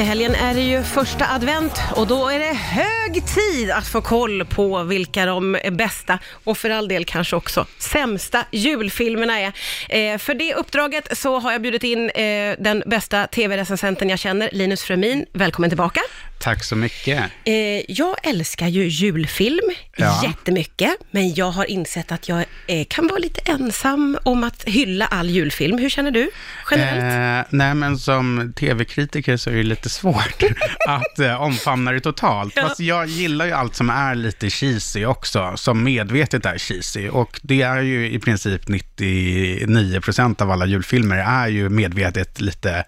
Till 0.00 0.08
helgen 0.08 0.34
är 0.34 0.54
det 0.54 0.60
ju 0.60 0.82
första 0.82 1.26
advent 1.26 1.80
och 1.96 2.06
då 2.06 2.28
är 2.28 2.38
det 2.38 2.54
hög 2.54 3.26
tid 3.26 3.70
att 3.70 3.88
få 3.88 4.00
koll 4.00 4.44
på 4.44 4.82
vilka 4.82 5.26
de 5.26 5.58
bästa 5.72 6.18
och 6.44 6.58
för 6.58 6.70
all 6.70 6.88
del 6.88 7.04
kanske 7.04 7.36
också 7.36 7.66
sämsta 7.78 8.44
julfilmerna 8.50 9.40
är. 9.40 9.52
Eh, 9.88 10.18
för 10.18 10.34
det 10.34 10.54
uppdraget 10.54 11.18
så 11.18 11.38
har 11.38 11.52
jag 11.52 11.62
bjudit 11.62 11.84
in 11.84 12.10
eh, 12.10 12.54
den 12.58 12.82
bästa 12.86 13.26
tv-recensenten 13.26 14.08
jag 14.08 14.18
känner, 14.18 14.50
Linus 14.52 14.82
Fremin. 14.82 15.26
Välkommen 15.32 15.70
tillbaka. 15.70 16.00
Tack 16.42 16.64
så 16.64 16.76
mycket. 16.76 17.22
Eh, 17.44 17.54
jag 17.88 18.16
älskar 18.22 18.68
ju 18.68 18.88
julfilm 18.88 19.70
Ja. 19.96 20.20
jättemycket, 20.24 20.90
men 21.10 21.34
jag 21.34 21.50
har 21.50 21.64
insett 21.64 22.12
att 22.12 22.28
jag 22.28 22.44
eh, 22.66 22.84
kan 22.88 23.06
vara 23.06 23.18
lite 23.18 23.40
ensam 23.52 24.18
om 24.22 24.44
att 24.44 24.64
hylla 24.64 25.06
all 25.06 25.30
julfilm. 25.30 25.78
Hur 25.78 25.88
känner 25.88 26.10
du 26.10 26.30
generellt? 26.70 27.46
Eh, 27.48 27.56
nej, 27.58 27.74
men 27.74 27.98
som 27.98 28.52
tv-kritiker 28.56 29.36
så 29.36 29.50
är 29.50 29.54
det 29.54 29.62
lite 29.62 29.88
svårt 29.88 30.42
att 30.88 31.18
eh, 31.18 31.42
omfamna 31.42 31.92
det 31.92 32.00
totalt. 32.00 32.52
Ja. 32.56 32.62
Fast 32.62 32.80
jag 32.80 33.06
gillar 33.06 33.46
ju 33.46 33.52
allt 33.52 33.74
som 33.76 33.90
är 33.90 34.14
lite 34.14 34.50
cheesy 34.50 35.04
också, 35.04 35.52
som 35.56 35.84
medvetet 35.84 36.46
är 36.46 36.58
cheesy. 36.58 37.08
Och 37.08 37.40
det 37.42 37.62
är 37.62 37.82
ju 37.82 38.10
i 38.10 38.18
princip 38.18 38.68
99% 38.68 40.42
av 40.42 40.50
alla 40.50 40.66
julfilmer 40.66 41.16
är 41.16 41.48
ju 41.48 41.68
medvetet 41.68 42.40
lite 42.40 42.84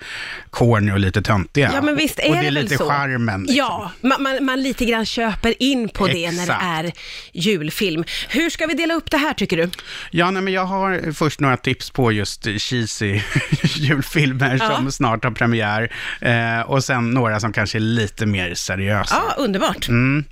corny 0.50 0.92
och 0.92 0.98
lite 0.98 1.22
töntiga. 1.22 1.70
Ja, 1.74 1.82
men 1.82 1.96
visst 1.96 2.18
är 2.18 2.28
och 2.28 2.32
det 2.34 2.38
är 2.38 2.42
det 2.42 2.44
väl 2.44 2.54
lite 2.64 2.76
så. 2.76 2.88
charmen. 2.88 3.41
Liksom. 3.42 3.56
Ja, 3.56 3.90
man, 4.00 4.22
man, 4.22 4.44
man 4.44 4.62
lite 4.62 4.84
grann 4.84 5.06
köper 5.06 5.62
in 5.62 5.88
på 5.88 6.06
det 6.06 6.30
när 6.32 6.46
det 6.46 6.58
är 6.62 6.92
julfilm. 7.32 8.04
Hur 8.28 8.50
ska 8.50 8.66
vi 8.66 8.74
dela 8.74 8.94
upp 8.94 9.10
det 9.10 9.16
här 9.16 9.34
tycker 9.34 9.56
du? 9.56 9.70
Ja, 10.10 10.30
nej, 10.30 10.42
men 10.42 10.52
jag 10.52 10.64
har 10.64 11.12
först 11.12 11.40
några 11.40 11.56
tips 11.56 11.90
på 11.90 12.12
just 12.12 12.44
cheesy 12.58 13.20
julfilmer 13.76 14.56
Ja. 14.60 14.76
som 14.76 14.92
snart 14.92 15.24
har 15.24 15.30
premiär. 15.30 15.92
Eh, 16.20 16.60
och 16.60 16.84
sen 16.84 17.10
några 17.10 17.40
som 17.40 17.52
kanske 17.52 17.78
är 17.78 17.80
lite 17.80 18.26
mer 18.26 18.54
seriösa. 18.54 19.14
Ja, 19.28 19.34
underbart. 19.44 19.88
Mm. 19.88 20.24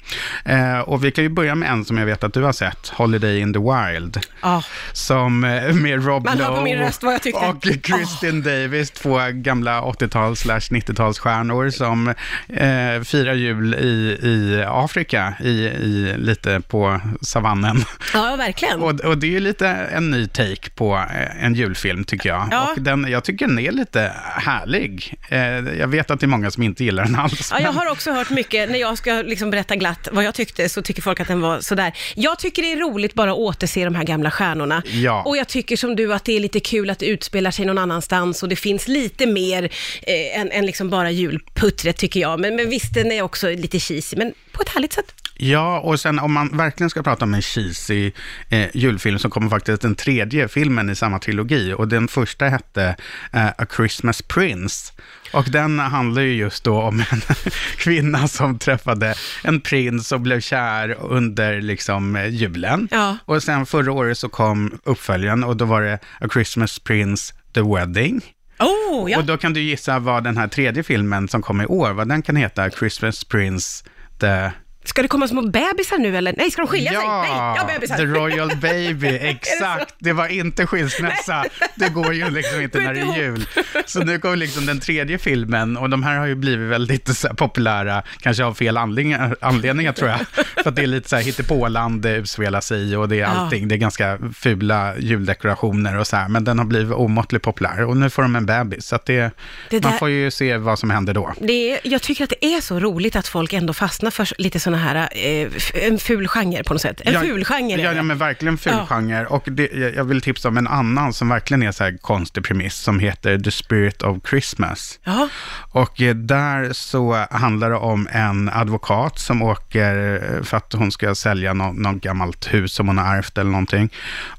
Eh, 0.44 0.78
och 0.78 1.04
vi 1.04 1.10
kan 1.10 1.24
ju 1.24 1.30
börja 1.30 1.54
med 1.54 1.70
en 1.70 1.84
som 1.84 1.98
jag 1.98 2.06
vet 2.06 2.24
att 2.24 2.34
du 2.34 2.42
har 2.42 2.52
sett, 2.52 2.88
Holiday 2.88 3.38
in 3.40 3.52
the 3.52 3.58
Wild. 3.58 4.20
Ja. 4.42 4.62
Som 4.92 5.44
eh, 5.44 5.74
med 5.74 6.06
Rob 6.06 6.24
Man 6.24 6.38
Lowe 6.38 6.62
min 6.64 6.78
röst 6.78 7.02
vad 7.02 7.14
jag 7.14 7.22
tyckte. 7.22 7.40
och 7.46 7.62
Kristin 7.82 8.42
Davis, 8.42 8.90
två 8.90 9.18
gamla 9.32 9.80
80-tals 9.82 10.40
slash 10.40 10.58
90-talsstjärnor 10.60 11.70
som 11.70 12.08
eh, 12.48 12.99
firar 13.04 13.34
jul 13.34 13.74
i, 13.74 14.18
i 14.28 14.64
Afrika, 14.68 15.34
i, 15.44 15.48
i, 15.50 16.14
lite 16.18 16.60
på 16.68 17.00
savannen. 17.22 17.84
ja, 18.14 18.36
verkligen. 18.36 18.80
Och, 18.82 19.00
och 19.00 19.18
det 19.18 19.26
är 19.26 19.30
ju 19.30 19.40
lite 19.40 19.68
en 19.68 20.10
ny 20.10 20.26
take 20.26 20.70
på 20.74 20.94
eh, 20.96 21.44
en 21.44 21.54
julfilm 21.54 22.04
tycker 22.04 22.28
jag. 22.28 22.48
Ja. 22.50 22.72
Och 22.76 22.82
den, 22.82 23.06
jag 23.10 23.24
tycker 23.24 23.46
den 23.46 23.58
är 23.58 23.72
lite 23.72 24.12
härlig. 24.36 25.14
Eh, 25.28 25.40
jag 25.78 25.88
vet 25.88 26.10
att 26.10 26.20
det 26.20 26.26
är 26.26 26.28
många 26.28 26.50
som 26.50 26.62
inte 26.62 26.84
gillar 26.84 27.04
den 27.04 27.16
alls. 27.16 27.48
Ja, 27.52 27.60
jag 27.60 27.74
men- 27.74 27.76
har 27.76 27.92
också 27.92 28.12
hört 28.12 28.30
mycket, 28.30 28.70
när 28.70 28.78
jag 28.78 28.98
ska 28.98 29.12
liksom 29.12 29.50
berätta 29.50 29.76
glatt 29.76 30.08
vad 30.12 30.24
jag 30.24 30.34
tyckte, 30.34 30.68
så 30.68 30.82
tycker 30.82 31.02
folk 31.02 31.20
att 31.20 31.28
den 31.28 31.40
var 31.40 31.60
sådär. 31.60 31.92
Jag 32.14 32.38
tycker 32.38 32.62
det 32.62 32.72
är 32.72 32.76
roligt 32.76 33.14
bara 33.14 33.30
att 33.30 33.38
återse 33.38 33.84
de 33.84 33.94
här 33.94 34.04
gamla 34.04 34.30
stjärnorna. 34.30 34.82
Ja. 34.86 35.22
Och 35.22 35.36
jag 35.36 35.48
tycker 35.48 35.76
som 35.76 35.96
du 35.96 36.14
att 36.14 36.24
det 36.24 36.36
är 36.36 36.40
lite 36.40 36.60
kul 36.60 36.90
att 36.90 36.98
det 36.98 37.06
utspelar 37.06 37.50
sig 37.50 37.66
någon 37.66 37.78
annanstans 37.78 38.42
och 38.42 38.48
det 38.48 38.56
finns 38.56 38.88
lite 38.88 39.26
mer 39.26 39.62
eh, 40.02 40.40
än, 40.40 40.50
än 40.50 40.66
liksom 40.66 40.90
bara 40.90 41.10
julputtret 41.10 41.96
tycker 41.96 42.20
jag. 42.20 42.40
Men, 42.40 42.56
men 42.56 42.70
visst, 42.70 42.89
den 42.94 43.12
är 43.12 43.22
också 43.22 43.48
lite 43.48 43.80
cheesy, 43.80 44.16
men 44.16 44.34
på 44.52 44.62
ett 44.62 44.68
härligt 44.68 44.92
sätt. 44.92 45.14
Ja, 45.42 45.80
och 45.80 46.00
sen 46.00 46.18
om 46.18 46.32
man 46.32 46.56
verkligen 46.56 46.90
ska 46.90 47.02
prata 47.02 47.24
om 47.24 47.34
en 47.34 47.42
cheesy 47.42 48.12
eh, 48.48 48.68
julfilm 48.76 49.18
så 49.18 49.30
kommer 49.30 49.48
faktiskt 49.48 49.82
den 49.82 49.94
tredje 49.94 50.48
filmen 50.48 50.90
i 50.90 50.96
samma 50.96 51.18
trilogi. 51.18 51.74
Och 51.76 51.88
den 51.88 52.08
första 52.08 52.48
hette 52.48 52.96
eh, 53.32 53.46
A 53.46 53.66
Christmas 53.76 54.22
Prince. 54.22 54.92
Och 55.32 55.44
den 55.50 55.78
handlar 55.78 56.22
ju 56.22 56.32
just 56.32 56.64
då 56.64 56.80
om 56.80 57.00
en 57.10 57.20
kvinna 57.76 58.28
som 58.28 58.58
träffade 58.58 59.14
en 59.44 59.60
prins 59.60 60.12
och 60.12 60.20
blev 60.20 60.40
kär 60.40 60.96
under 61.00 61.60
liksom 61.60 62.16
eh, 62.16 62.28
julen. 62.28 62.88
Ja. 62.90 63.16
Och 63.24 63.42
sen 63.42 63.66
förra 63.66 63.92
året 63.92 64.18
så 64.18 64.28
kom 64.28 64.78
uppföljaren 64.84 65.44
och 65.44 65.56
då 65.56 65.64
var 65.64 65.82
det 65.82 65.98
A 66.20 66.28
Christmas 66.32 66.78
Prince 66.78 67.34
The 67.54 67.62
Wedding. 67.62 68.22
Oh, 68.60 69.10
ja. 69.10 69.18
Och 69.18 69.24
då 69.24 69.36
kan 69.36 69.52
du 69.52 69.60
gissa 69.60 69.98
vad 69.98 70.24
den 70.24 70.36
här 70.36 70.48
tredje 70.48 70.82
filmen 70.82 71.28
som 71.28 71.42
kommer 71.42 71.64
i 71.64 71.66
år, 71.66 71.90
vad 71.90 72.08
den 72.08 72.22
kan 72.22 72.36
heta, 72.36 72.70
Christmas 72.70 73.24
Prince 73.24 73.84
The... 74.18 74.50
Ska 74.84 75.02
det 75.02 75.08
komma 75.08 75.28
små 75.28 75.42
bebisar 75.42 75.98
nu 75.98 76.16
eller? 76.16 76.34
Nej, 76.36 76.50
ska 76.50 76.62
de 76.62 76.68
skilja 76.68 76.90
sig? 76.90 77.00
Ja, 77.04 77.20
Nej, 77.22 77.30
ja, 77.68 77.74
bebisar. 77.74 77.96
The 77.96 78.04
Royal 78.04 78.56
Baby, 78.56 79.08
exakt. 79.20 79.94
Det 79.98 80.12
var 80.12 80.26
inte 80.28 80.66
skilsmässa. 80.66 81.44
Det 81.74 81.88
går 81.88 82.14
ju 82.14 82.30
liksom 82.30 82.60
inte 82.60 82.78
när 82.78 82.94
det 82.94 83.00
är 83.00 83.16
jul. 83.16 83.46
Så 83.86 84.00
nu 84.04 84.18
kommer 84.18 84.36
liksom 84.36 84.66
den 84.66 84.80
tredje 84.80 85.18
filmen 85.18 85.76
och 85.76 85.90
de 85.90 86.02
här 86.02 86.18
har 86.18 86.26
ju 86.26 86.34
blivit 86.34 86.68
väldigt 86.70 87.16
så 87.16 87.28
populära, 87.28 88.02
kanske 88.20 88.44
av 88.44 88.54
fel 88.54 88.76
anledningar, 88.76 89.36
anledningar 89.40 89.92
tror 89.92 90.10
jag. 90.10 90.20
För 90.62 90.68
att 90.68 90.76
det 90.76 90.82
är 90.82 90.86
lite 90.86 91.08
så 91.08 91.16
här 91.16 91.22
hittepåland 91.22 92.02
det 92.02 92.10
utspelar 92.16 92.60
sig 92.60 92.92
i 92.92 92.96
och 92.96 93.08
det 93.08 93.20
är 93.20 93.26
allting. 93.26 93.68
Det 93.68 93.74
är 93.74 93.76
ganska 93.76 94.18
fula 94.36 94.94
juldekorationer 94.98 95.98
och 95.98 96.06
så 96.06 96.16
här, 96.16 96.28
men 96.28 96.44
den 96.44 96.58
har 96.58 96.64
blivit 96.66 96.92
omåttligt 96.94 97.44
populär 97.44 97.84
och 97.84 97.96
nu 97.96 98.10
får 98.10 98.22
de 98.22 98.36
en 98.36 98.46
bebis. 98.46 98.86
Så 98.86 98.96
att 98.96 99.06
det, 99.06 99.30
Det 99.70 99.82
man 99.82 99.92
där- 99.92 99.98
får 99.98 100.08
ju 100.10 100.30
se 100.30 100.56
vad 100.56 100.78
som 100.78 100.90
händer 100.90 101.14
då. 101.14 101.32
Det 101.40 101.80
jag 101.84 102.02
tycker 102.02 102.24
att 102.24 102.30
det 102.40 102.44
är 102.46 102.60
så 102.60 102.80
roligt 102.80 103.16
att 103.16 103.28
folk 103.28 103.52
ändå 103.52 103.72
fastnar 103.72 104.10
för 104.10 104.28
lite 104.38 104.60
sådana 104.70 105.00
här, 105.00 105.08
eh, 105.12 105.84
en 105.86 105.98
ful 105.98 106.28
genre 106.28 106.64
på 106.64 106.74
något 106.74 106.82
sätt. 106.82 107.00
En 107.04 107.20
ful 107.20 107.44
genre 107.44 107.82
Ja, 107.82 107.92
ja, 107.92 108.02
men 108.02 108.18
verkligen 108.18 108.58
ful 108.58 108.72
Ja. 108.72 108.86
genre. 108.86 109.26
Och 109.26 109.42
det, 109.46 109.68
jag 109.96 110.04
vill 110.04 110.20
tipsa 110.20 110.48
om 110.48 110.56
en 110.56 110.66
annan 110.68 111.12
som 111.12 111.28
verkligen 111.28 111.62
är 111.62 111.72
så 111.72 111.84
här 111.84 111.96
konstig 112.00 112.44
premiss, 112.44 112.74
som 112.78 112.98
heter 113.00 113.38
The 113.38 113.50
Spirit 113.50 114.02
of 114.02 114.18
Christmas. 114.28 114.98
Ja. 115.04 115.28
Och 115.72 116.02
eh, 116.02 116.14
där 116.14 116.72
så 116.72 117.26
handlar 117.30 117.70
det 117.70 117.76
om 117.76 118.08
en 118.12 118.48
advokat 118.48 119.18
som 119.18 119.42
åker 119.42 120.14
eh, 120.36 120.42
för 120.42 120.56
att 120.56 120.72
hon 120.72 120.92
ska 120.92 121.14
sälja 121.14 121.52
något, 121.54 121.76
något 121.76 122.02
gammalt 122.02 122.54
hus 122.54 122.72
som 122.72 122.86
hon 122.88 122.98
har 122.98 123.16
ärvt 123.16 123.38
eller 123.38 123.50
någonting. 123.50 123.90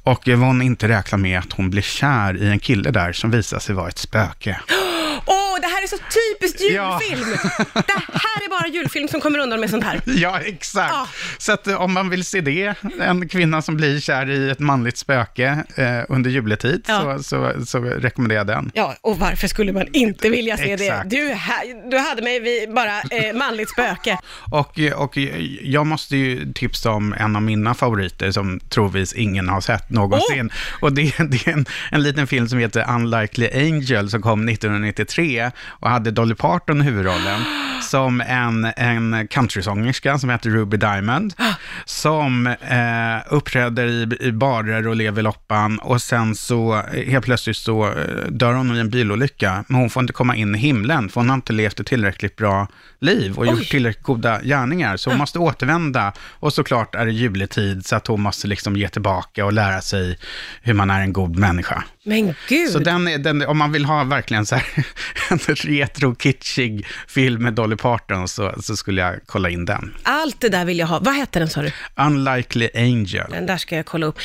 Och 0.03 0.27
eh, 0.29 0.37
vad 0.39 0.47
hon 0.47 0.61
inte 0.61 0.87
räknar 0.87 1.19
med 1.19 1.39
att 1.39 1.53
hon 1.53 1.69
blir 1.69 1.81
kär 1.81 2.37
i 2.37 2.47
en 2.47 2.59
kille 2.59 2.91
där 2.91 3.13
som 3.13 3.31
visar 3.31 3.59
sig 3.59 3.75
vara 3.75 3.87
ett 3.89 3.97
spöke. 3.97 4.59
Det 5.61 5.67
här 5.81 5.83
är 5.83 5.87
så 5.87 5.97
typiskt 5.97 6.61
Ja. 6.75 6.99
julfilm! 7.09 7.29
det 7.73 7.93
här 8.13 8.45
är 8.45 8.49
bara 8.49 8.67
julfilm 8.67 9.07
som 9.07 9.21
kommer 9.21 9.39
undan 9.39 9.59
med 9.59 9.69
sånt 9.69 9.83
här. 9.83 10.01
Ja, 10.05 10.39
exakt. 10.39 10.93
Ja. 10.93 11.07
Så 11.37 11.51
att 11.51 11.67
eh, 11.67 11.81
om 11.81 11.93
man 11.93 12.09
vill 12.09 12.25
se 12.25 12.41
det, 12.41 12.73
en 13.01 13.29
kvinna 13.29 13.61
som 13.61 13.77
blir 13.77 13.99
kär 13.99 14.29
i 14.29 14.49
ett 14.49 14.59
manligt 14.59 14.97
spöke 14.97 15.63
eh, 15.75 15.99
under 16.09 16.29
juletid, 16.29 16.83
Ja. 16.87 17.17
så, 17.17 17.23
så, 17.23 17.65
så 17.65 17.79
rekommenderar 17.79 18.39
jag 18.39 18.47
den. 18.47 18.71
Ja, 18.73 18.95
och 19.01 19.19
varför 19.19 19.47
skulle 19.47 19.73
man 19.73 19.87
inte 19.93 20.29
vilja 20.29 20.57
se 20.57 20.71
Exakt. 20.73 21.09
det? 21.09 21.17
Du, 21.17 21.35
du 21.91 21.97
hade 21.97 22.21
mig 22.21 22.39
vid 22.39 22.73
bara 22.73 22.99
eh, 23.01 23.33
manligt 23.35 23.69
spöke. 23.69 24.17
Och, 24.51 24.79
och 24.95 25.17
jag 25.61 25.87
måste 25.87 26.17
ju 26.17 26.53
tipsa 26.53 26.91
om 26.91 27.13
en 27.13 27.35
av 27.35 27.41
mina 27.41 27.73
favoriter 27.73 28.31
som 28.31 28.59
troligtvis 28.69 29.13
ingen 29.13 29.49
har 29.49 29.61
sett 29.61 29.89
någonsin. 29.89 30.49
Och 30.81 30.93
det, 30.93 31.01
det 31.17 31.47
är 31.47 31.53
en, 31.53 31.65
en 31.91 32.03
liten 32.03 32.27
film 32.27 32.49
som 32.49 32.59
heter 32.59 32.85
Unlikely 32.89 33.49
Angel 33.53 34.09
som 34.09 34.21
kom 34.21 34.49
1993 34.49 35.51
och 35.71 35.89
hade 35.89 36.11
Dolly 36.11 36.35
Parton 36.35 36.81
i 36.81 36.83
huvudrollen 36.83 37.41
som 37.81 38.21
en, 38.21 38.65
en 38.65 39.27
countrysångerska 39.27 40.17
som 40.17 40.29
heter 40.29 40.49
Ruby 40.49 40.77
Diamond 40.77 41.33
som 41.85 42.47
eh, 42.47 43.33
uppträder 43.33 43.85
i, 43.87 44.17
i 44.19 44.31
barer 44.31 44.87
och 44.87 44.95
lever 44.95 45.21
loppan 45.21 45.79
och 45.79 46.01
sen 46.01 46.35
så 46.35 46.73
eh, 46.93 47.09
helt 47.11 47.25
plötsligt 47.25 47.57
så 47.57 47.85
eh, 47.87 47.93
dör 48.29 48.53
hon 48.53 48.75
i 48.75 48.79
en 48.79 48.89
bilolycka 48.89 49.63
men 49.67 49.79
hon 49.79 49.89
får 49.89 50.01
inte 50.01 50.13
komma 50.13 50.35
in 50.35 50.55
i 50.55 50.57
himlen 50.57 51.09
för 51.09 51.21
hon 51.21 51.29
har 51.29 51.35
inte 51.35 51.53
levt 51.53 51.79
ett 51.79 51.87
tillräckligt 51.87 52.35
bra 52.35 52.67
liv 52.99 53.33
och 53.37 53.43
Oj. 53.43 53.49
gjort 53.49 53.69
tillräckligt 53.69 54.03
goda 54.05 54.41
gärningar. 54.43 54.97
Så 54.97 55.09
hon 55.09 55.17
måste 55.19 55.39
återvända 55.39 56.13
och 56.19 56.53
såklart 56.53 56.95
är 56.95 57.05
det 57.05 57.11
juletid 57.11 57.85
så 57.85 57.95
att 57.95 58.07
hon 58.07 58.21
måste 58.21 58.47
liksom 58.47 58.75
ge 58.75 58.87
tillbaka 58.89 59.45
och 59.45 59.53
lära 59.53 59.81
sig 59.81 60.17
hur 60.61 60.73
man 60.73 60.89
är 60.89 61.01
en 61.01 61.13
god 61.13 61.35
människa. 61.35 61.83
Men 62.05 62.33
gud. 62.49 62.69
Så 62.69 62.79
den, 62.79 63.07
är- 63.07 63.17
den, 63.17 63.45
om 63.47 63.57
man 63.57 63.71
vill 63.71 63.85
ha 63.85 64.03
verkligen 64.03 64.45
så 64.45 64.55
här 64.55 64.65
en 65.29 65.37
retro-kitschig 65.55 66.85
film 67.07 67.43
med 67.43 67.53
Dolly 67.53 67.75
Parton 67.75 68.27
så, 68.27 68.53
så 68.61 68.75
skulle 68.77 69.01
jag 69.01 69.15
kolla 69.25 69.49
in 69.49 69.65
den. 69.65 69.93
Allt 70.03 70.41
det 70.41 70.49
där 70.49 70.65
vill 70.65 70.79
jag 70.79 70.87
ha. 70.87 70.99
Vad 70.99 71.13
hette 71.15 71.39
den 71.39 71.49
sa 71.51 71.61
du? 71.61 71.71
Unlikely 71.95 72.69
Angel. 72.75 73.31
Den 73.31 73.45
där 73.45 73.57
ska 73.57 73.75
jag 73.75 73.85
kolla 73.85 74.05
upp. 74.05 74.19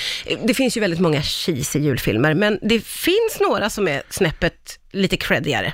Det 0.44 0.55
finns 0.55 0.76
ju 0.76 0.81
väldigt 0.81 1.00
många 1.00 1.23
cheesy 1.23 1.78
julfilmer, 1.78 2.34
men 2.34 2.58
det 2.62 2.84
finns 2.84 3.40
några 3.40 3.70
som 3.70 3.88
är 3.88 4.02
snäppet 4.11 4.78
lite 4.96 5.16
creddigare. 5.16 5.72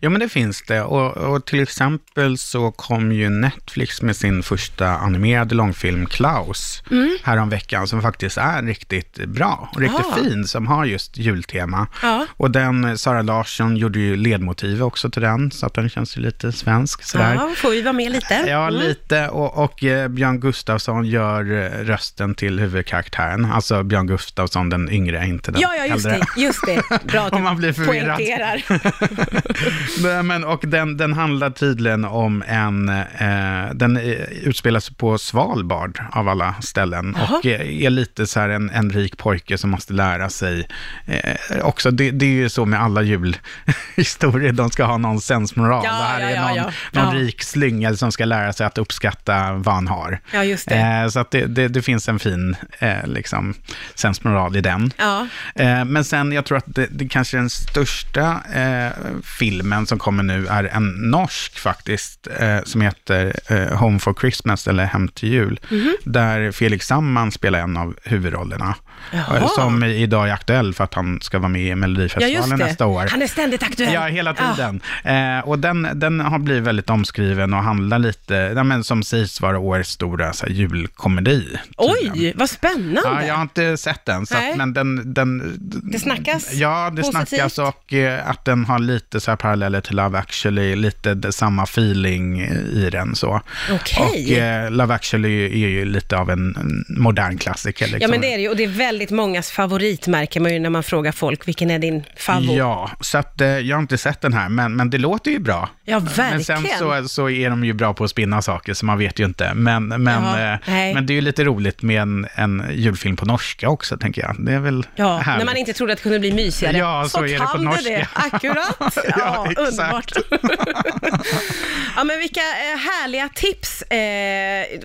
Ja, 0.00 0.10
men 0.10 0.20
det 0.20 0.28
finns 0.28 0.62
det. 0.62 0.82
Och, 0.82 1.16
och 1.16 1.44
till 1.46 1.60
exempel 1.60 2.38
så 2.38 2.70
kom 2.72 3.12
ju 3.12 3.28
Netflix 3.30 4.02
med 4.02 4.16
sin 4.16 4.42
första 4.42 4.88
animerade 4.88 5.54
långfilm 5.54 6.06
Klaus 6.06 6.82
Mm. 6.90 7.16
häromveckan, 7.22 7.86
som 7.88 8.02
faktiskt 8.02 8.38
är 8.38 8.62
riktigt 8.62 9.26
bra 9.26 9.68
och 9.74 9.80
riktigt 9.80 10.06
Ah. 10.06 10.14
fin, 10.14 10.44
som 10.46 10.66
har 10.66 10.84
just 10.84 11.16
jultema. 11.16 11.86
Ja. 12.02 12.26
Och 12.36 12.50
den, 12.50 12.98
Sara 12.98 13.22
Larsson 13.22 13.76
gjorde 13.76 13.98
ju 13.98 14.16
ledmotiv 14.16 14.82
också 14.82 15.10
till 15.10 15.22
den, 15.22 15.50
så 15.50 15.66
att 15.66 15.74
den 15.74 15.88
känns 15.90 16.16
ju 16.16 16.20
lite 16.20 16.52
svensk 16.52 17.02
sådär. 17.02 17.34
Ja, 17.34 17.50
får 17.56 17.70
vi 17.70 17.82
vara 17.82 17.92
med 17.92 18.12
lite? 18.12 18.34
Ja, 18.48 18.68
Mm. 18.68 18.80
lite. 18.80 19.28
Och, 19.28 19.64
och 19.64 19.84
eh, 19.84 20.08
Björn 20.08 20.40
Gustafsson 20.40 21.04
gör 21.06 21.40
eh, 21.52 21.84
rösten 21.84 22.34
till 22.34 22.60
huvudkaraktären. 22.60 23.44
Alltså 23.44 23.82
Björn 23.82 24.06
Gustafsson 24.06 24.68
den 24.70 24.90
yngre, 24.92 25.26
inte 25.26 25.52
den 25.52 25.60
Ja, 25.60 25.74
ja, 25.78 25.86
just 25.86 26.06
äldre. 26.06 26.20
det, 26.36 26.40
just 26.42 26.66
det. 26.66 26.82
Bra 27.04 27.20
att 27.26 27.32
du 27.36 27.38
man 27.38 27.56
blir 27.56 27.72
förvirrad. 27.72 28.16
poängterar. 28.16 28.61
Nej, 30.02 30.22
men, 30.22 30.44
och 30.44 30.64
den, 30.66 30.96
den 30.96 31.12
handlar 31.12 31.50
tydligen 31.50 32.04
om 32.04 32.42
en, 32.46 32.88
eh, 32.88 33.74
den 33.74 33.96
eh, 33.96 34.02
sig 34.44 34.90
på 34.90 35.18
Svalbard 35.18 36.00
av 36.12 36.28
alla 36.28 36.54
ställen 36.60 37.16
Jaha. 37.18 37.36
och 37.38 37.46
är, 37.46 37.60
är 37.60 37.90
lite 37.90 38.26
så 38.26 38.40
här 38.40 38.48
en, 38.48 38.70
en 38.70 38.90
rik 38.90 39.16
pojke 39.16 39.58
som 39.58 39.70
måste 39.70 39.92
lära 39.92 40.30
sig 40.30 40.68
eh, 41.06 41.36
också, 41.62 41.90
det, 41.90 42.10
det 42.10 42.26
är 42.26 42.30
ju 42.30 42.48
så 42.48 42.64
med 42.64 42.82
alla 42.82 43.02
julhistorier, 43.02 44.52
de 44.52 44.70
ska 44.70 44.84
ha 44.84 44.98
någon 44.98 45.20
sensmoral. 45.20 45.82
Ja, 45.84 45.90
det 45.90 46.04
här 46.04 46.20
ja, 46.20 46.26
är 46.26 46.40
någon, 46.48 46.56
ja. 46.56 46.70
någon 47.02 47.14
Ja. 47.16 47.20
rik 47.20 47.42
slyngel 47.42 47.98
som 47.98 48.12
ska 48.12 48.24
lära 48.24 48.52
sig 48.52 48.66
att 48.66 48.78
uppskatta 48.78 49.52
vad 49.52 49.74
han 49.74 49.88
har. 49.88 50.20
Ja, 50.32 50.44
just 50.44 50.68
det. 50.68 50.74
Eh, 50.74 51.08
så 51.08 51.20
att 51.20 51.30
det, 51.30 51.46
det, 51.46 51.68
det 51.68 51.82
finns 51.82 52.08
en 52.08 52.18
fin 52.18 52.56
eh, 52.78 53.06
liksom, 53.06 53.54
sensmoral 53.94 54.56
i 54.56 54.60
den. 54.60 54.92
Ja. 54.96 55.26
Eh, 55.54 55.84
men 55.84 56.04
sen, 56.04 56.32
jag 56.32 56.44
tror 56.44 56.58
att 56.58 56.64
det, 56.66 56.86
det 56.90 57.08
kanske 57.08 57.36
den 57.36 57.50
största 57.50 58.41
eh, 58.54 58.92
filmen 59.38 59.86
som 59.86 59.98
kommer 59.98 60.22
nu 60.22 60.46
är 60.46 60.64
en 60.64 60.88
norsk 61.10 61.58
faktiskt, 61.58 62.28
eh, 62.38 62.58
som 62.64 62.80
heter 62.80 63.32
eh, 63.48 63.78
Home 63.78 63.98
for 63.98 64.14
Christmas, 64.20 64.68
eller 64.68 64.84
Hem 64.84 65.08
till 65.08 65.28
jul, 65.28 65.60
Mhm. 65.70 65.96
där 66.04 66.52
Felix 66.52 66.86
Sandman 66.86 67.32
spelar 67.32 67.58
en 67.58 67.76
av 67.76 67.94
huvudrollerna. 68.04 68.74
Jaha. 69.12 69.36
Eh, 69.38 69.48
Som 69.48 69.84
idag 69.84 70.28
är 70.28 70.32
aktuell 70.32 70.74
för 70.74 70.84
att 70.84 70.94
han 70.94 71.20
ska 71.20 71.38
vara 71.38 71.48
med 71.48 71.62
i 71.62 71.68
Ja, 71.68 71.76
Melodifestivalen 71.76 72.58
det. 72.58 72.64
nästa 72.64 72.86
år. 72.86 73.06
Han 73.10 73.22
är 73.22 73.26
ständigt 73.26 73.62
aktuell. 73.62 73.92
Ja, 73.94 74.06
hela 74.06 74.34
tiden. 74.34 74.80
Eh, 75.04 75.48
och 75.48 75.58
den, 75.58 75.88
den 75.94 76.20
har 76.20 76.38
blivit 76.38 76.62
väldigt 76.62 76.90
omskriven 76.90 77.54
och 77.54 77.62
handlar 77.62 77.98
lite, 77.98 78.34
ja, 78.56 78.64
men 78.64 78.84
som 78.84 79.02
sägs 79.02 79.40
vara 79.40 79.58
årets 79.58 79.90
stora 79.90 80.32
så 80.32 80.46
här, 80.46 80.52
julkomedi. 80.52 81.40
tydligen. 81.42 82.12
Oj, 82.14 82.32
vad 82.36 82.50
spännande. 82.50 83.00
Ja, 83.04 83.24
jag 83.26 83.34
har 83.34 83.42
inte 83.42 83.76
sett 83.76 84.04
den, 84.04 84.26
så 84.26 84.36
att, 84.36 84.56
men 84.56 84.72
den, 84.72 85.14
den... 85.14 85.52
Det 85.92 85.98
snackas 85.98 86.52
Ja, 86.54 86.90
det 86.96 87.02
positivt. 87.02 87.28
snackas 87.28 87.58
och 87.58 87.92
eh, 87.92 88.28
att 88.30 88.44
den 88.44 88.64
har 88.64 88.78
lite 88.78 89.20
så 89.20 89.30
här 89.30 89.36
paralleller 89.36 89.80
till 89.80 89.96
Love 89.96 90.18
actually, 90.18 90.76
lite 90.76 91.14
det, 91.14 91.32
samma 91.32 91.62
feeling 91.62 92.40
i 92.72 92.88
den 92.92 93.14
så. 93.14 93.40
Okej. 93.72 94.06
Och 94.36 94.38
eh, 94.42 94.70
Love 94.70 94.94
actually 94.94 95.44
är 95.64 95.68
ju 95.68 95.84
lite 95.84 96.16
av 96.16 96.30
en, 96.30 96.56
en 96.56 96.84
modern 97.02 97.38
klassiker. 97.38 97.84
Liksom. 97.86 98.00
Ja, 98.02 98.08
men 98.08 98.20
det 98.20 98.32
är 98.32 98.36
det 98.36 98.42
ju. 98.42 98.48
Och 98.48 98.56
det 98.56 98.64
är 98.64 98.68
väldigt 98.68 98.91
mångas 99.10 99.50
favorit, 99.50 100.06
märker 100.06 100.40
man 100.40 100.52
ju 100.52 100.58
när 100.58 100.70
man 100.70 100.82
frågar 100.82 101.12
folk. 101.12 101.48
Vilken 101.48 101.70
är 101.70 101.78
din 101.78 102.04
favorit? 102.16 102.50
Ja, 102.56 102.90
så 103.00 103.18
att 103.18 103.40
eh, 103.40 103.48
jag 103.48 103.76
har 103.76 103.80
inte 103.82 103.98
sett 103.98 104.20
den 104.20 104.32
här, 104.32 104.48
men, 104.48 104.76
men 104.76 104.90
det 104.90 104.98
låter 104.98 105.30
ju 105.30 105.38
bra. 105.38 105.68
Ja, 105.84 105.98
Men 105.98 106.08
verkligen. 106.14 106.44
sen 106.44 106.66
så, 106.78 107.08
så 107.08 107.30
är 107.30 107.50
de 107.50 107.64
ju 107.64 107.72
bra 107.72 107.94
på 107.94 108.04
att 108.04 108.10
spinna 108.10 108.42
saker, 108.42 108.74
så 108.74 108.86
man 108.86 108.98
vet 108.98 109.18
ju 109.18 109.24
inte. 109.24 109.54
Men, 109.54 109.88
men, 109.88 110.22
Ja, 110.24 110.52
eh, 110.54 110.94
men 110.94 111.06
det 111.06 111.12
är 111.12 111.14
ju 111.14 111.20
lite 111.20 111.44
roligt 111.44 111.82
med 111.82 112.02
en, 112.02 112.26
en 112.34 112.64
julfilm 112.72 113.16
på 113.16 113.24
norska 113.26 113.68
också, 113.68 113.96
tänker 113.98 114.22
jag. 114.22 114.36
Det 114.38 114.52
är 114.52 114.58
väl 114.60 114.86
Ja, 114.96 115.16
härligt. 115.18 115.38
när 115.38 115.44
man 115.46 115.56
inte 115.56 115.72
trodde 115.72 115.92
att 115.92 115.98
det 115.98 116.02
kunde 116.02 116.18
bli 116.18 116.32
mysigare. 116.32 116.76
Ja, 116.78 117.04
så 117.08 117.18
är 117.24 117.28
det 117.40 117.46
på 117.56 117.58
norska. 117.62 117.82
det. 117.90 118.08
Akkurat. 118.12 118.76
Ja, 119.08 119.46
Ja, 119.56 119.62
underbart. 119.62 120.12
ja, 121.96 122.04
men 122.04 122.18
vilka 122.18 122.40
eh, 122.40 122.78
härliga 122.78 123.28
tips. 123.34 123.82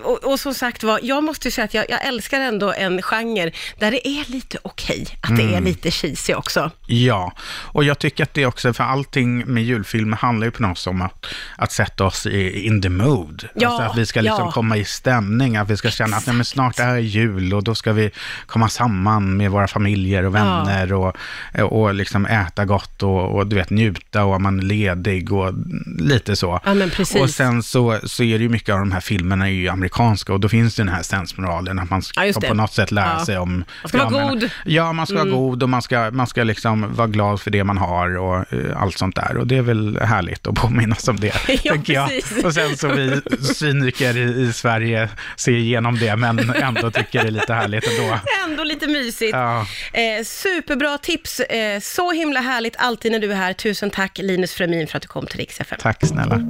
Och, 0.03 0.23
och 0.23 0.39
som 0.39 0.53
sagt 0.53 0.83
var, 0.83 0.99
jag 1.03 1.23
måste 1.23 1.47
ju 1.47 1.51
säga 1.51 1.65
att 1.65 1.73
jag, 1.73 1.85
jag 1.89 2.05
älskar 2.05 2.39
ändå 2.39 2.73
en 2.73 3.01
genre 3.01 3.51
där 3.91 3.91
det 3.91 4.07
är 4.07 4.31
lite 4.31 4.57
okej 4.63 5.05
att 5.21 5.35
det 5.35 5.43
Mm. 5.43 5.55
är 5.55 5.61
lite 5.61 5.91
cheesy 5.91 6.33
också. 6.33 6.71
Ja, 6.85 7.33
och 7.49 7.83
jag 7.83 7.99
tycker 7.99 8.23
att 8.23 8.33
det 8.33 8.45
också, 8.45 8.73
för 8.73 8.83
allting 8.83 9.45
med 9.53 9.63
julfilmer 9.63 10.17
handlar 10.17 10.45
ju 10.47 10.51
på 10.51 10.61
något 10.61 10.77
sätt 10.77 10.87
om 10.87 11.01
att, 11.01 11.25
att 11.57 11.71
sätta 11.71 12.05
oss 12.05 12.25
i, 12.25 12.65
in 12.65 12.81
the 12.81 12.89
mood. 12.89 13.47
Ja, 13.55 13.67
alltså 13.67 13.83
att 13.83 13.97
vi 13.97 14.05
ska 14.05 14.21
liksom 14.21 14.45
ja. 14.45 14.51
komma 14.51 14.77
i 14.77 14.85
stämning, 14.85 15.55
att 15.57 15.69
vi 15.69 15.77
ska 15.77 15.89
känna 15.89 16.17
att 16.17 16.27
nej, 16.27 16.45
snart 16.45 16.79
är 16.79 16.93
det 16.93 17.01
jul 17.01 17.53
och 17.53 17.63
då 17.63 17.75
ska 17.75 17.93
vi 17.93 18.11
komma 18.45 18.69
samman 18.69 19.37
med 19.37 19.51
våra 19.51 19.67
familjer 19.67 20.23
och 20.23 20.35
vänner 20.35 20.93
och, 20.93 21.15
och 21.61 21.93
liksom 21.93 22.25
äta 22.25 22.65
gott 22.65 23.03
och, 23.03 23.35
och 23.35 23.47
du 23.47 23.55
vet 23.55 23.69
njuta 23.69 24.23
och 24.23 24.41
man 24.41 24.59
är 24.59 24.63
ledig 24.63 25.33
och 25.33 25.53
lite 25.99 26.35
så. 26.35 26.59
Ja, 26.65 26.73
men 26.73 26.89
precis. 26.89 27.21
Och 27.21 27.29
sen 27.29 27.63
så, 27.63 27.99
så 28.03 28.23
är 28.23 28.37
det 28.37 28.43
ju 28.43 28.49
mycket 28.49 28.73
av 28.73 28.79
de 28.79 28.91
här 28.91 29.01
filmerna 29.01 29.45
är 29.47 29.51
ju 29.51 29.67
amerikanska 29.67 30.33
och 30.33 30.39
då 30.39 30.49
finns 30.49 30.75
det 30.75 30.83
den 30.83 30.93
här 30.93 31.03
sensmoralen 31.03 31.79
att 31.79 31.89
man 31.89 32.01
ska 32.01 32.25
Ja, 32.25 32.33
det. 32.41 32.47
på 32.47 32.53
något 32.53 32.73
sätt 32.73 32.91
lära 32.91 33.15
Ja. 33.19 33.25
sig 33.25 33.37
om... 33.37 33.63
Man 33.83 33.89
ska 33.89 33.97
vara 33.97 34.09
men- 34.09 34.29
god. 34.29 34.37
Mm. 34.37 34.49
Ja, 34.65 34.93
man 34.93 35.07
ska 35.07 35.15
vara 35.15 35.29
god 35.29 35.63
och 35.63 35.69
man 35.69 35.81
ska, 35.81 36.11
man 36.11 36.27
ska 36.27 36.43
liksom 36.43 36.93
vara 36.95 37.07
glad 37.07 37.41
för 37.41 37.51
det 37.51 37.63
man 37.63 37.77
har 37.77 38.17
och 38.17 38.53
eh, 38.53 38.81
allt 38.81 38.97
sånt 38.97 39.15
där. 39.15 39.37
Och 39.37 39.47
det 39.47 39.57
är 39.57 39.61
väl 39.61 39.99
härligt 40.01 40.47
att 40.47 40.55
påminnas 40.55 41.07
om 41.07 41.19
det, 41.19 41.33
Ja, 41.63 41.71
tänker 41.71 41.93
jag. 41.93 42.09
precis. 42.09 42.43
Och 42.43 42.53
sen 42.53 42.77
så 42.77 42.87
vi 42.87 43.21
cyniker 43.41 44.17
i, 44.17 44.41
i 44.41 44.53
Sverige 44.53 45.09
ser 45.35 45.51
igenom 45.51 45.99
det, 45.99 46.15
men 46.15 46.49
ändå 46.49 46.91
tycker 46.91 47.21
det 47.21 47.27
är 47.27 47.31
lite 47.31 47.53
härligt 47.53 47.87
ändå. 47.87 48.19
Ändå 48.49 48.63
lite 48.63 48.87
mysigt. 48.87 49.33
Ja. 49.33 49.65
Eh, 49.93 50.23
superbra 50.23 50.97
tips. 50.97 51.39
Eh, 51.39 51.79
så 51.79 52.11
himla 52.11 52.39
härligt 52.39 52.75
alltid 52.77 53.11
när 53.11 53.19
du 53.19 53.31
är 53.31 53.35
här. 53.35 53.53
Tusen 53.53 53.89
tack 53.89 54.17
Linus 54.17 54.53
Fremin 54.53 54.87
för 54.87 54.97
att 54.97 55.01
du 55.01 55.07
kom 55.07 55.25
till 55.25 55.37
Rix 55.39 55.61
FM. 55.61 55.77
Tack 55.81 56.05
snälla. 56.07 56.41